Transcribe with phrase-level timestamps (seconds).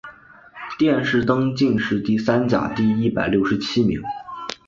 [0.79, 4.01] 殿试登进士第三甲第一百六十七名。